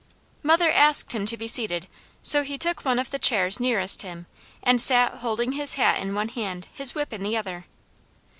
Mother 0.41 0.71
asked 0.71 1.11
him 1.11 1.27
to 1.27 1.37
be 1.37 1.47
seated, 1.47 1.85
so 2.23 2.41
he 2.41 2.57
took 2.57 2.83
one 2.83 2.97
of 2.97 3.11
the 3.11 3.19
chairs 3.19 3.59
nearest 3.59 4.01
him, 4.01 4.25
and 4.63 4.81
sat 4.81 5.13
holding 5.17 5.51
his 5.51 5.75
hat 5.75 5.99
in 5.99 6.15
one 6.15 6.29
hand, 6.29 6.65
his 6.73 6.95
whip 6.95 7.13
in 7.13 7.21
the 7.21 7.37
other. 7.37 7.67